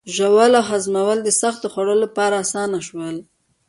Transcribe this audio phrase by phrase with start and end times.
[0.15, 3.17] ژوول او هضمول د سختو خوړو لپاره آسانه شول.